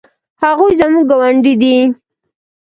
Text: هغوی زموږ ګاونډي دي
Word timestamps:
هغوی 0.43 0.71
زموږ 0.79 1.05
ګاونډي 1.11 1.53
دي 1.61 1.77